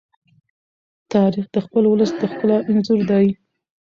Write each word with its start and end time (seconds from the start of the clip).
تاریخ 1.13 1.45
د 1.51 1.55
خپل 1.65 1.83
ولس 1.87 2.11
د 2.19 2.21
ښکلا 2.31 2.57
انځور 2.69 3.01
دی. 3.11 3.25